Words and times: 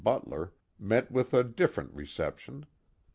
Butler 0.03 0.51
met 0.79 1.11
with 1.11 1.31
a 1.31 1.43
different 1.43 1.93
re 1.93 2.07
ception. 2.07 2.63